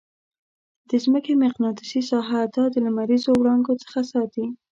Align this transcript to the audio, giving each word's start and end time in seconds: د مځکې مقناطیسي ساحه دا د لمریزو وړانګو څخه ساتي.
د 0.89 0.91
مځکې 1.11 1.33
مقناطیسي 1.43 2.01
ساحه 2.11 2.41
دا 2.55 2.63
د 2.73 2.75
لمریزو 2.85 3.29
وړانګو 3.35 3.73
څخه 3.83 3.99
ساتي. 4.11 4.45